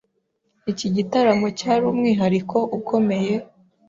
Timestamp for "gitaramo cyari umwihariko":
0.95-2.57